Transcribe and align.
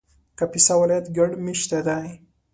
کاپیسا 0.37 0.73
ولایت 0.81 1.05
ګڼ 1.17 1.29
مېشته 1.45 1.77
دی 1.87 2.05